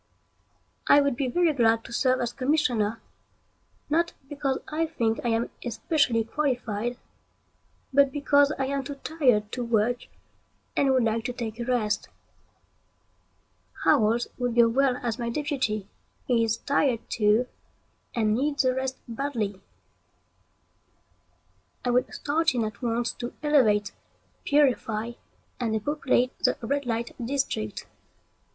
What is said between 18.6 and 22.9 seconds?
a rest badly. I would start in at